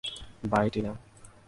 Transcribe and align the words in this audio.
By, 0.43 0.67
Tina. 0.69 0.93